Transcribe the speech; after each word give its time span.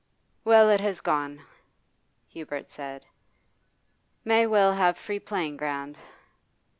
'Well, 0.43 0.67
it 0.71 0.79
has 0.79 0.99
gone,' 0.99 1.43
Hubert 2.29 2.71
said. 2.71 3.05
'May 4.25 4.47
will 4.47 4.71
have 4.73 4.97
free 4.97 5.19
playing 5.19 5.57
ground. 5.57 5.99